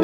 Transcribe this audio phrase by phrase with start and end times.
[0.00, 0.03] う。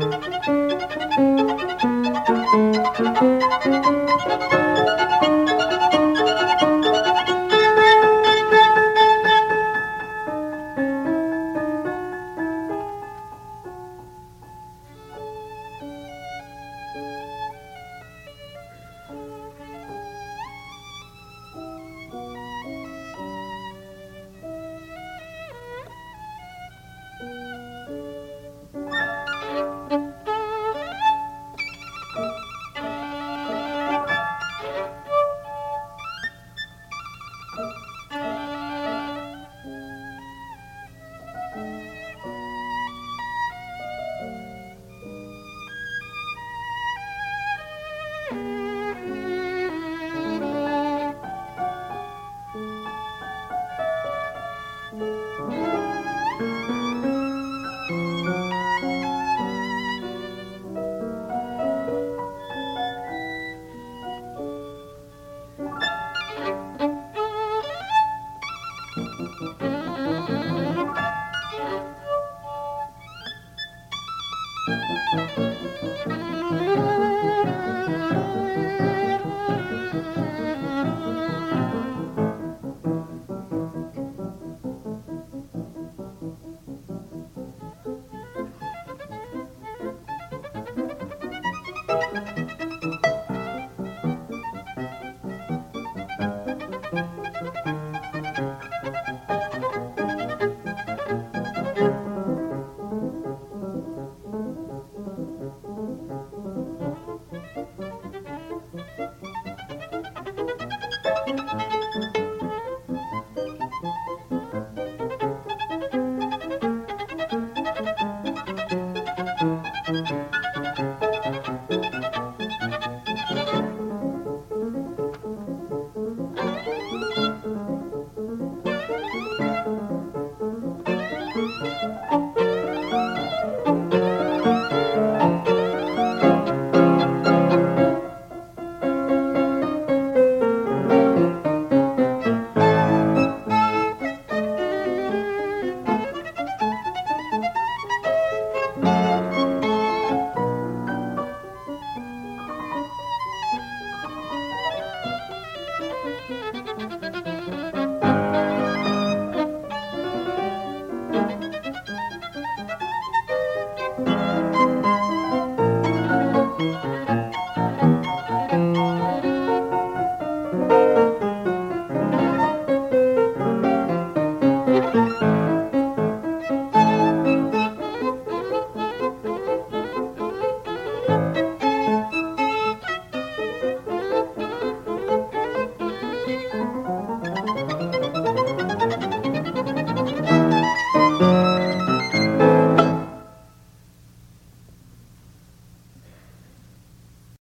[0.00, 0.80] Música